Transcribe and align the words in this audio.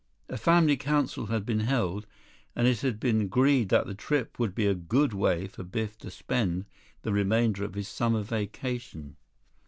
A 0.29 0.35
family 0.35 0.77
council 0.77 1.27
had 1.27 1.45
been 1.45 1.59
held, 1.59 2.07
and 2.55 2.65
it 2.67 2.81
had 2.81 2.99
been 2.99 3.21
agreed 3.21 3.69
that 3.69 3.85
the 3.85 3.93
trip 3.93 4.39
would 4.39 4.55
be 4.55 4.65
a 4.65 4.73
good 4.73 5.13
way 5.13 5.45
for 5.45 5.61
Biff 5.63 5.95
to 5.99 6.09
spend 6.09 6.65
the 7.03 7.13
remainder 7.13 7.63
of 7.63 7.75
his 7.75 7.87
summer 7.87 8.23
vacation. 8.23 9.17